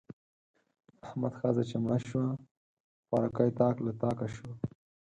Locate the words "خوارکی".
3.07-3.49